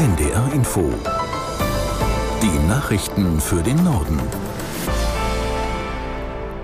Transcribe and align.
NDR 0.00 0.50
Info. 0.54 0.90
Die 2.40 2.66
Nachrichten 2.66 3.38
für 3.38 3.62
den 3.62 3.84
Norden. 3.84 4.18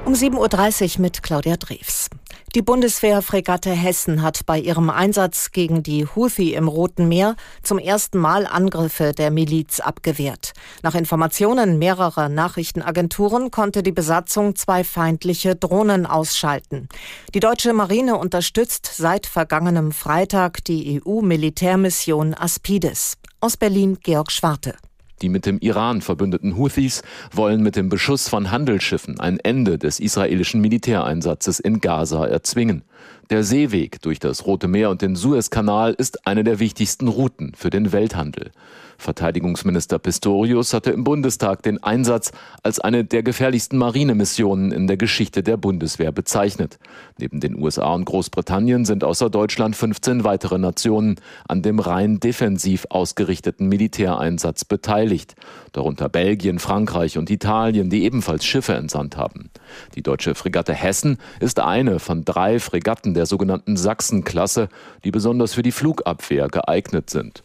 Um 0.07 0.15
7.30 0.15 0.97
Uhr 0.97 1.03
mit 1.03 1.23
Claudia 1.23 1.59
Drews. 1.59 2.09
Die 2.57 2.63
Bundeswehr-Fregatte 2.63 3.71
Hessen 3.71 4.23
hat 4.23 4.47
bei 4.47 4.59
ihrem 4.59 4.89
Einsatz 4.89 5.53
gegen 5.53 5.83
die 5.83 6.07
Houthi 6.07 6.55
im 6.55 6.69
Roten 6.69 7.07
Meer 7.07 7.37
zum 7.63 7.79
ersten 7.79 8.17
Mal 8.17 8.47
Angriffe 8.47 9.13
der 9.13 9.31
Miliz 9.31 9.79
abgewehrt. 9.79 10.55
Nach 10.83 10.95
Informationen 10.95 11.79
mehrerer 11.79 12.31
Nachrichtenagenturen 12.31 13.51
konnte 13.51 13.83
die 13.83 13.93
Besatzung 13.93 14.57
zwei 14.57 14.85
feindliche 14.85 15.55
Drohnen 15.55 16.07
ausschalten. 16.07 16.89
Die 17.35 17.41
deutsche 17.41 17.75
Marine 17.75 18.17
unterstützt 18.17 18.91
seit 18.91 19.27
vergangenem 19.27 19.93
Freitag 19.93 20.65
die 20.65 21.03
EU-Militärmission 21.05 22.33
Aspides. 22.33 23.19
Aus 23.39 23.59
Berlin 23.59 23.99
Georg 24.03 24.33
Schwarte. 24.33 24.77
Die 25.23 25.29
mit 25.29 25.47
dem 25.47 25.59
Iran 25.59 26.03
verbündeten 26.03 26.57
Houthis 26.57 27.03
wollen 27.33 27.63
mit 27.63 27.77
dem 27.77 27.89
Beschuss 27.89 28.29
von 28.29 28.51
Handelsschiffen 28.51 29.19
ein 29.19 29.39
Ende 29.41 29.79
des 29.79 29.99
israelischen 29.99 30.61
Militäreinsatzes 30.61 31.59
in 31.59 31.81
Gaza 31.81 32.27
erzwingen. 32.27 32.83
Der 33.29 33.43
Seeweg 33.43 34.01
durch 34.03 34.21
das 34.21 34.47
Rote 34.47 34.69
Meer 34.69 34.89
und 34.89 35.03
den 35.03 35.17
Suezkanal 35.17 35.95
ist 35.95 36.29
eine 36.29 36.45
der 36.45 36.61
wichtigsten 36.61 37.09
Routen 37.09 37.55
für 37.57 37.71
den 37.71 37.91
Welthandel. 37.91 38.53
Verteidigungsminister 38.99 39.99
Pistorius 39.99 40.73
hatte 40.73 40.91
im 40.91 41.05
Bundestag 41.05 41.63
den 41.63 41.83
Einsatz 41.83 42.33
als 42.63 42.81
eine 42.81 43.05
der 43.05 43.23
gefährlichsten 43.23 43.79
Marinemissionen 43.79 44.73
in 44.73 44.87
der 44.87 44.97
Geschichte 44.97 45.43
der 45.43 45.57
Bundeswehr 45.57 46.13
bezeichnet. 46.13 46.79
Neben 47.19 47.41
den 47.41 47.61
USA 47.61 47.93
und 47.95 48.05
Großbritannien 48.05 48.85
sind 48.85 49.05
außer 49.05 49.29
Deutschland 49.29 49.77
15 49.77 50.25
weitere 50.25 50.59
Nationen 50.59 51.17
an 51.47 51.63
dem 51.63 51.79
rein 51.79 52.21
defensiv 52.21 52.87
ausgerichteten 52.89 53.69
Militäreinsatz 53.69 54.65
beteiligt, 54.65 55.35
darunter 55.73 56.09
Belgien, 56.09 56.59
Frankreich 56.59 57.19
und 57.19 57.31
Italien, 57.31 57.91
die 57.91 58.05
ebenfalls 58.05 58.45
Schiffe 58.45 58.75
entsandt 58.75 59.17
haben. 59.17 59.51
Die 59.95 60.03
deutsche 60.03 60.35
Fregatte 60.35 60.73
Hessen 60.73 61.19
ist 61.41 61.61
eine 61.61 61.99
von 61.99 62.25
drei 62.25 62.61
Fregatten 62.61 63.15
der 63.17 63.27
sogenannten 63.27 63.77
Sachsen-Klasse, 63.77 64.69
die 65.05 65.11
besonders 65.11 65.55
für 65.55 65.63
die 65.63 65.73
Flugabwehr 65.73 66.49
geeignet 66.49 67.11
sind. 67.11 67.43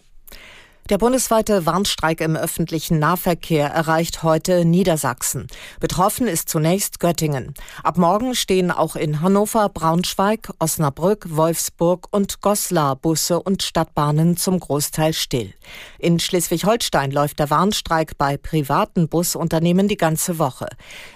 Der 0.91 0.97
bundesweite 0.97 1.65
Warnstreik 1.65 2.19
im 2.19 2.35
öffentlichen 2.35 2.99
Nahverkehr 2.99 3.69
erreicht 3.69 4.23
heute 4.23 4.65
Niedersachsen. 4.65 5.47
Betroffen 5.79 6.27
ist 6.27 6.49
zunächst 6.49 6.99
Göttingen. 6.99 7.53
Ab 7.81 7.97
morgen 7.97 8.35
stehen 8.35 8.71
auch 8.71 8.97
in 8.97 9.21
Hannover, 9.21 9.69
Braunschweig, 9.69 10.51
Osnabrück, 10.59 11.27
Wolfsburg 11.29 12.09
und 12.11 12.41
Goslar 12.41 12.97
Busse 12.97 13.41
und 13.41 13.63
Stadtbahnen 13.63 14.35
zum 14.35 14.59
Großteil 14.59 15.13
still. 15.13 15.53
In 15.97 16.19
Schleswig-Holstein 16.19 17.11
läuft 17.11 17.39
der 17.39 17.49
Warnstreik 17.49 18.17
bei 18.17 18.35
privaten 18.35 19.07
Busunternehmen 19.07 19.87
die 19.87 19.95
ganze 19.95 20.39
Woche. 20.39 20.67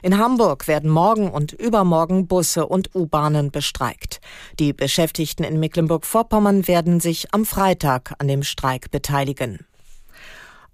In 0.01 0.17
Hamburg 0.17 0.69
werden 0.69 0.89
morgen 0.89 1.29
und 1.29 1.51
übermorgen 1.51 2.27
Busse 2.27 2.65
und 2.65 2.95
U-Bahnen 2.95 3.51
bestreikt. 3.51 4.21
Die 4.57 4.71
Beschäftigten 4.71 5.43
in 5.43 5.59
Mecklenburg-Vorpommern 5.59 6.65
werden 6.69 7.01
sich 7.01 7.33
am 7.33 7.45
Freitag 7.45 8.13
an 8.19 8.29
dem 8.29 8.43
Streik 8.43 8.89
beteiligen. 8.89 9.64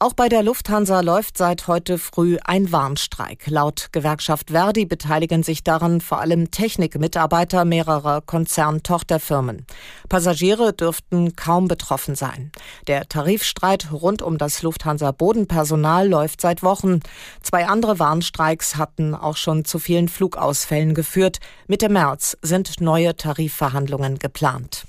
Auch 0.02 0.14
bei 0.14 0.30
der 0.30 0.42
Lufthansa 0.42 1.02
läuft 1.02 1.38
seit 1.38 1.68
heute 1.68 2.00
früh 2.00 2.40
ein 2.44 2.72
Warnstreik. 2.72 3.46
Laut 3.46 3.90
Gewerkschaft 3.92 4.50
Verdi 4.50 4.86
beteiligen 4.88 5.44
sich 5.44 5.64
daran 5.64 6.02
vor 6.02 6.20
allem 6.20 6.50
Technikmitarbeiter 6.50 7.66
mehrerer 7.66 8.22
Konzerntochterfirmen. 8.22 9.68
Passagiere 10.10 10.74
dürften 10.74 11.36
kaum 11.36 11.68
betroffen 11.68 12.16
sein. 12.16 12.52
Der 12.88 13.08
Tarifstreit 13.10 13.92
rund 13.92 14.24
um 14.24 14.40
das 14.40 14.64
Lufthansa 14.64 15.12
Bodenpersonal 15.12 16.10
läuft 16.10 16.42
seit 16.42 16.64
Wochen. 16.64 17.02
Zwei 17.44 17.68
andere 17.68 18.00
Warnstreiks 18.00 18.78
hatten 18.78 19.14
auch 19.14 19.38
schon 19.38 19.66
zu 19.66 19.78
vielen 19.78 20.08
Flugausfällen 20.08 20.95
geführt. 20.95 21.38
Mitte 21.67 21.90
März 21.90 22.36
sind 22.42 22.82
neue 22.82 23.16
Tarifverhandlungen 23.16 24.17
geplant. 24.17 24.88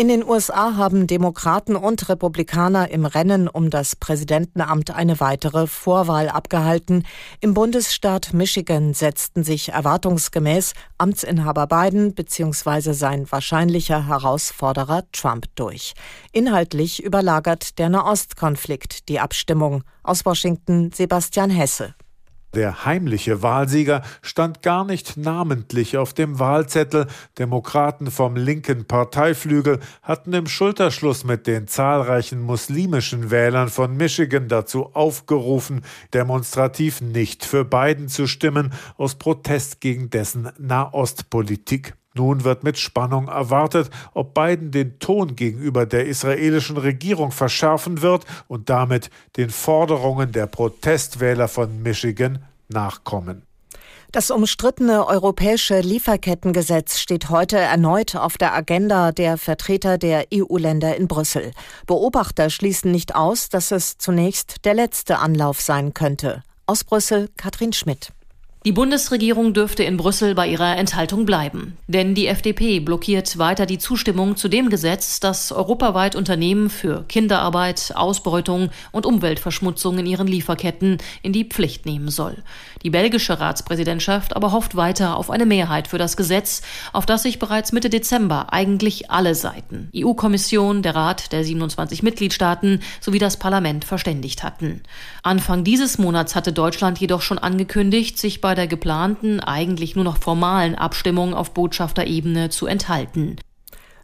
In 0.00 0.08
den 0.08 0.26
USA 0.26 0.76
haben 0.78 1.06
Demokraten 1.06 1.76
und 1.76 2.08
Republikaner 2.08 2.90
im 2.90 3.04
Rennen 3.04 3.48
um 3.48 3.68
das 3.68 3.96
Präsidentenamt 3.96 4.90
eine 4.92 5.20
weitere 5.20 5.66
Vorwahl 5.66 6.30
abgehalten. 6.30 7.04
Im 7.40 7.52
Bundesstaat 7.52 8.32
Michigan 8.32 8.94
setzten 8.94 9.44
sich 9.44 9.68
erwartungsgemäß 9.68 10.72
Amtsinhaber 10.96 11.66
Biden 11.66 12.14
bzw. 12.14 12.94
sein 12.94 13.30
wahrscheinlicher 13.30 14.06
Herausforderer 14.06 15.02
Trump 15.12 15.48
durch. 15.54 15.92
Inhaltlich 16.32 17.02
überlagert 17.02 17.78
der 17.78 17.90
Nahostkonflikt 17.90 19.06
die 19.10 19.20
Abstimmung. 19.20 19.84
Aus 20.02 20.24
Washington 20.24 20.92
Sebastian 20.92 21.50
Hesse. 21.50 21.94
Der 22.54 22.84
heimliche 22.84 23.42
Wahlsieger 23.42 24.02
stand 24.22 24.62
gar 24.62 24.84
nicht 24.84 25.16
namentlich 25.16 25.96
auf 25.96 26.14
dem 26.14 26.40
Wahlzettel. 26.40 27.06
Demokraten 27.38 28.10
vom 28.10 28.34
linken 28.34 28.86
Parteiflügel 28.86 29.78
hatten 30.02 30.32
im 30.32 30.48
Schulterschluss 30.48 31.22
mit 31.22 31.46
den 31.46 31.68
zahlreichen 31.68 32.40
muslimischen 32.40 33.30
Wählern 33.30 33.68
von 33.68 33.96
Michigan 33.96 34.48
dazu 34.48 34.90
aufgerufen, 34.94 35.82
demonstrativ 36.12 37.00
nicht 37.00 37.44
für 37.44 37.64
Biden 37.64 38.08
zu 38.08 38.26
stimmen, 38.26 38.72
aus 38.96 39.14
Protest 39.14 39.80
gegen 39.80 40.10
dessen 40.10 40.50
Nahostpolitik. 40.58 41.94
Nun 42.14 42.42
wird 42.44 42.64
mit 42.64 42.78
Spannung 42.78 43.28
erwartet, 43.28 43.88
ob 44.14 44.34
Biden 44.34 44.72
den 44.72 44.98
Ton 44.98 45.36
gegenüber 45.36 45.86
der 45.86 46.06
israelischen 46.06 46.76
Regierung 46.76 47.30
verschärfen 47.30 48.02
wird 48.02 48.24
und 48.48 48.68
damit 48.68 49.10
den 49.36 49.50
Forderungen 49.50 50.32
der 50.32 50.46
Protestwähler 50.46 51.46
von 51.46 51.82
Michigan 51.82 52.44
nachkommen. 52.68 53.42
Das 54.12 54.32
umstrittene 54.32 55.06
europäische 55.06 55.78
Lieferkettengesetz 55.78 56.98
steht 56.98 57.30
heute 57.30 57.58
erneut 57.58 58.16
auf 58.16 58.38
der 58.38 58.52
Agenda 58.56 59.12
der 59.12 59.38
Vertreter 59.38 59.98
der 59.98 60.26
EU-Länder 60.34 60.96
in 60.96 61.06
Brüssel. 61.06 61.52
Beobachter 61.86 62.50
schließen 62.50 62.90
nicht 62.90 63.14
aus, 63.14 63.50
dass 63.50 63.70
es 63.70 63.98
zunächst 63.98 64.64
der 64.64 64.74
letzte 64.74 65.20
Anlauf 65.20 65.60
sein 65.60 65.94
könnte. 65.94 66.42
Aus 66.66 66.82
Brüssel 66.82 67.28
Katrin 67.36 67.72
Schmidt. 67.72 68.10
Die 68.66 68.72
Bundesregierung 68.72 69.54
dürfte 69.54 69.84
in 69.84 69.96
Brüssel 69.96 70.34
bei 70.34 70.46
ihrer 70.46 70.76
Enthaltung 70.76 71.24
bleiben. 71.24 71.78
Denn 71.86 72.14
die 72.14 72.26
FDP 72.26 72.80
blockiert 72.80 73.38
weiter 73.38 73.64
die 73.64 73.78
Zustimmung 73.78 74.36
zu 74.36 74.48
dem 74.48 74.68
Gesetz, 74.68 75.18
das 75.18 75.50
europaweit 75.50 76.14
Unternehmen 76.14 76.68
für 76.68 77.06
Kinderarbeit, 77.08 77.92
Ausbeutung 77.94 78.68
und 78.92 79.06
Umweltverschmutzung 79.06 79.98
in 80.00 80.04
ihren 80.04 80.26
Lieferketten 80.26 80.98
in 81.22 81.32
die 81.32 81.46
Pflicht 81.46 81.86
nehmen 81.86 82.10
soll. 82.10 82.36
Die 82.82 82.90
belgische 82.90 83.40
Ratspräsidentschaft 83.40 84.36
aber 84.36 84.52
hofft 84.52 84.76
weiter 84.76 85.16
auf 85.16 85.30
eine 85.30 85.46
Mehrheit 85.46 85.88
für 85.88 85.96
das 85.96 86.18
Gesetz, 86.18 86.60
auf 86.92 87.06
das 87.06 87.22
sich 87.22 87.38
bereits 87.38 87.72
Mitte 87.72 87.88
Dezember 87.88 88.52
eigentlich 88.52 89.10
alle 89.10 89.34
Seiten, 89.34 89.88
EU-Kommission, 89.96 90.82
der 90.82 90.94
Rat 90.94 91.32
der 91.32 91.44
27 91.44 92.02
Mitgliedstaaten 92.02 92.80
sowie 93.00 93.18
das 93.18 93.38
Parlament 93.38 93.86
verständigt 93.86 94.42
hatten. 94.42 94.82
Anfang 95.22 95.64
dieses 95.64 95.96
Monats 95.96 96.36
hatte 96.36 96.52
Deutschland 96.52 96.98
jedoch 96.98 97.22
schon 97.22 97.38
angekündigt, 97.38 98.18
sich 98.18 98.42
bei 98.42 98.49
bei 98.50 98.56
der 98.56 98.66
geplanten, 98.66 99.38
eigentlich 99.38 99.94
nur 99.94 100.02
noch 100.02 100.18
formalen 100.18 100.74
Abstimmung 100.74 101.34
auf 101.34 101.54
Botschafterebene 101.54 102.50
zu 102.50 102.66
enthalten. 102.66 103.36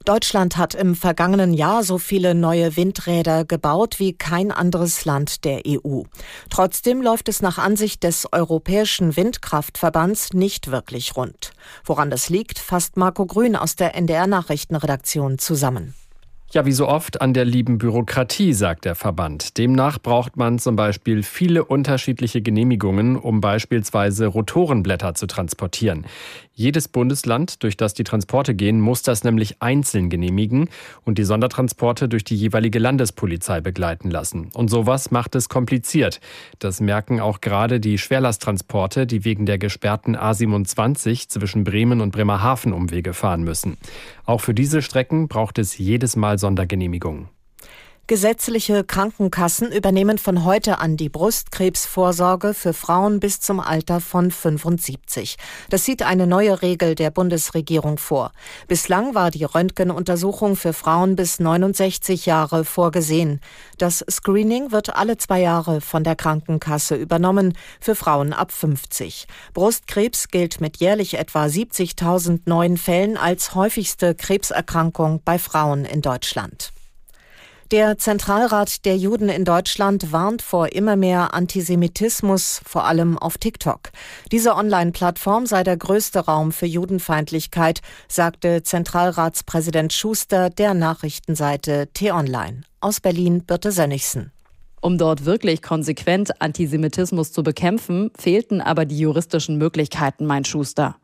Deutschland 0.05 0.57
hat 0.57 0.77
im 0.77 0.95
vergangenen 0.95 1.53
Jahr 1.53 1.83
so 1.83 1.99
viele 1.99 2.33
neue 2.37 2.77
Windräder 2.77 3.45
gebaut 3.45 3.99
wie 3.99 4.13
kein 4.13 4.53
anderes 4.53 5.05
Land 5.05 5.45
der 5.45 5.63
EU. 5.67 6.03
Trotzdem 6.49 7.03
läuft 7.03 7.29
es 7.29 7.43
nach 7.43 7.59
Ansicht 7.59 8.05
des 8.05 8.33
Europäischen 8.33 9.17
Windkraftverbands 9.17 10.33
nicht 10.33 10.71
wirklich 10.71 11.17
rund. 11.17 11.51
Woran 11.85 12.09
das 12.09 12.29
liegt, 12.29 12.61
fasst 12.61 12.97
Marco 12.97 13.27
Grün 13.27 13.57
aus 13.57 13.75
der 13.75 13.97
NDR 13.97 14.29
Nachrichtenredaktion 14.29 15.39
zusammen. 15.39 15.95
Ja, 16.53 16.65
wie 16.65 16.73
so 16.73 16.87
oft 16.87 17.21
an 17.21 17.35
der 17.35 17.45
lieben 17.45 17.79
Bürokratie, 17.79 18.53
sagt 18.53 18.85
der 18.85 18.95
Verband. 18.95 19.59
Demnach 19.59 19.99
braucht 19.99 20.37
man 20.37 20.61
zum 20.61 20.77
Beispiel 20.77 21.25
viele 21.25 21.65
unterschiedliche 21.65 22.41
Genehmigungen, 22.41 23.17
um 23.17 23.41
beispielsweise 23.41 24.27
Rotorenblätter 24.29 25.15
zu 25.15 25.27
transportieren. 25.27 26.07
Jedes 26.55 26.89
Bundesland, 26.89 27.63
durch 27.65 27.77
das 27.77 27.93
die 27.93 28.05
Transporte 28.05 28.55
gehen, 28.55 28.81
muss 28.81 29.03
das 29.03 29.25
nämlich 29.25 29.61
einzeln 29.61 30.09
genehmigen 30.09 30.71
und 31.05 31.19
die 31.19 31.25
Sondertransporte 31.25 32.09
durch 32.09 32.25
die 32.25 32.37
jeweilige 32.37 32.79
Landespolizei 32.79 33.61
begleiten 33.61 34.11
lassen. 34.11 34.51
Und 34.55 34.69
sowas 34.69 35.11
macht 35.11 35.35
es 35.35 35.51
kompliziert. 35.51 36.21
Das 36.61 36.81
merken 36.81 37.21
auch 37.21 37.41
gerade 37.41 37.81
die 37.81 37.99
Schwerlasttransporte, 37.99 39.07
die 39.07 39.25
wegen 39.25 39.47
der 39.47 39.59
gesperrten 39.59 40.17
A27 40.17 41.29
zwischen 41.29 41.65
Bremen 41.65 42.01
und 42.01 42.13
Bremerhaven 42.13 42.73
Umwege 42.73 43.13
fahren 43.13 43.43
müssen. 43.43 43.77
Auch 44.27 44.41
für 44.41 44.55
diese 44.55 44.83
Strecken 44.83 45.29
braucht 45.29 45.59
es 45.59 45.79
jedes 45.79 46.17
Mal 46.17 46.39
Sondergenehmigungen. 46.39 47.29
Gesetzliche 48.09 48.85
Krankenkassen 48.85 49.73
übernehmen 49.73 50.19
von 50.19 50.45
heute 50.45 50.79
an 50.79 50.97
die 50.97 51.09
Brustkrebsvorsorge 51.09 52.55
für 52.55 52.73
Frauen 52.73 53.19
bis 53.19 53.41
zum 53.41 53.59
Alter 53.59 54.01
von 54.01 54.31
75. 54.31 55.35
Das 55.71 55.85
sieht 55.85 56.05
eine 56.05 56.29
neue 56.29 56.63
Regel 56.63 56.95
der 56.95 57.11
Bundesregierung 57.11 57.99
vor. 57.99 58.31
Bislang 58.69 59.17
war 59.17 59.33
die 59.33 59.43
Röntgenuntersuchung 59.43 60.55
für 60.55 60.73
Frauen 60.73 61.17
bis 61.17 61.41
69 61.41 62.27
Jahre 62.27 62.65
vorgesehen. 62.65 63.41
Das 63.77 64.05
Screening 64.09 64.71
wird 64.71 64.95
alle 64.95 65.17
zwei 65.19 65.41
Jahre 65.41 65.81
von 65.81 66.05
der 66.05 66.15
Krankenkasse 66.15 66.95
übernommen, 66.95 67.59
für 67.81 67.97
Frauen 67.97 68.33
ab 68.33 68.53
50. 68.53 69.27
Brustkrebs 69.53 70.29
gilt 70.29 70.61
mit 70.61 70.77
jährlich 70.77 71.15
etwa 71.15 71.47
70.000 71.47 72.43
neuen 72.45 72.77
Fällen 72.77 73.17
als 73.17 73.57
häufigste 73.57 74.15
Krebserkrankung 74.15 75.23
bei 75.25 75.41
Frauen 75.41 75.85
in 75.85 76.03
Deutschland. 76.03 76.73
Der 77.73 77.99
Zentralrat 77.99 78.85
der 78.85 78.97
Juden 78.97 79.29
in 79.29 79.45
Deutschland 79.45 80.13
warnt 80.13 80.41
vor 80.41 80.73
immer 80.73 80.95
mehr 80.95 81.35
Antisemitismus, 81.35 82.61
vor 82.65 82.85
allem 82.85 83.19
auf 83.19 83.39
TikTok. 83.39 83.91
Diese 84.31 84.55
Online-Plattform 84.55 85.47
sei 85.47 85.65
der 85.65 85.77
größte 85.77 86.21
Raum 86.21 86.53
für 86.53 86.67
Judenfeindlichkeit, 86.67 87.81
sagte 88.07 88.63
Zentralratspräsident 88.63 89.93
Schuster 89.93 90.49
der 90.49 90.75
Nachrichtenseite 90.75 91.89
T-Online. 91.93 92.61
Aus 92.81 93.01
Berlin 93.01 93.43
Birte 93.43 93.73
Sönnigsen. 93.73 94.31
Um 94.81 94.97
dort 94.97 95.25
wirklich 95.25 95.61
konsequent 95.61 96.41
Antisemitismus 96.41 97.33
zu 97.33 97.43
bekämpfen, 97.43 98.13
fehlten 98.17 98.61
aber 98.61 98.85
die 98.85 99.01
juristischen 99.01 99.59
Möglichkeiten, 99.59 100.25
mein 100.25 100.45
Schuster. 100.45 100.95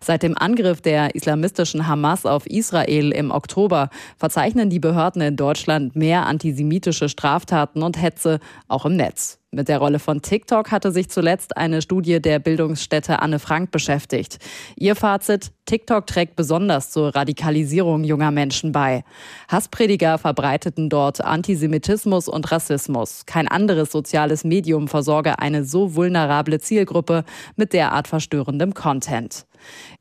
Seit 0.00 0.22
dem 0.22 0.36
Angriff 0.36 0.80
der 0.80 1.14
islamistischen 1.14 1.86
Hamas 1.86 2.26
auf 2.26 2.46
Israel 2.46 3.12
im 3.12 3.30
Oktober 3.30 3.90
verzeichnen 4.16 4.70
die 4.70 4.80
Behörden 4.80 5.22
in 5.22 5.36
Deutschland 5.36 5.96
mehr 5.96 6.26
antisemitische 6.26 7.08
Straftaten 7.08 7.82
und 7.82 8.00
Hetze, 8.00 8.40
auch 8.68 8.84
im 8.86 8.96
Netz. 8.96 9.38
Mit 9.54 9.68
der 9.68 9.78
Rolle 9.78 10.00
von 10.00 10.20
TikTok 10.20 10.72
hatte 10.72 10.90
sich 10.90 11.08
zuletzt 11.10 11.56
eine 11.56 11.80
Studie 11.80 12.20
der 12.20 12.40
Bildungsstätte 12.40 13.22
Anne 13.22 13.38
Frank 13.38 13.70
beschäftigt. 13.70 14.38
Ihr 14.74 14.96
Fazit, 14.96 15.52
TikTok 15.64 16.08
trägt 16.08 16.34
besonders 16.34 16.90
zur 16.90 17.14
Radikalisierung 17.14 18.02
junger 18.02 18.32
Menschen 18.32 18.72
bei. 18.72 19.04
Hassprediger 19.48 20.18
verbreiteten 20.18 20.90
dort 20.90 21.20
Antisemitismus 21.20 22.26
und 22.26 22.50
Rassismus. 22.50 23.26
Kein 23.26 23.46
anderes 23.46 23.92
soziales 23.92 24.42
Medium 24.42 24.88
versorge 24.88 25.38
eine 25.38 25.64
so 25.64 25.94
vulnerable 25.94 26.58
Zielgruppe 26.58 27.24
mit 27.54 27.72
derart 27.72 28.08
verstörendem 28.08 28.74
Content. 28.74 29.46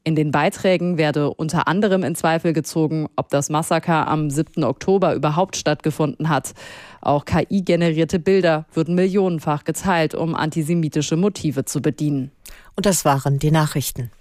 In 0.03 0.15
den 0.15 0.31
Beiträgen 0.31 0.97
werde 0.97 1.33
unter 1.33 1.67
anderem 1.67 2.03
in 2.03 2.15
Zweifel 2.15 2.53
gezogen, 2.53 3.07
ob 3.15 3.29
das 3.29 3.49
Massaker 3.49 4.07
am 4.07 4.29
7. 4.29 4.63
Oktober 4.63 5.13
überhaupt 5.15 5.55
stattgefunden 5.55 6.29
hat. 6.29 6.53
Auch 7.01 7.25
KI-generierte 7.25 8.19
Bilder 8.19 8.65
würden 8.73 8.95
millionenfach 9.43 9.63
geteilt, 9.63 10.15
um 10.15 10.35
antisemitische 10.35 11.15
Motive 11.15 11.65
zu 11.65 11.81
bedienen. 11.81 12.31
Und 12.75 12.85
das 12.85 13.05
waren 13.05 13.39
die 13.39 13.51
Nachrichten. 13.51 14.11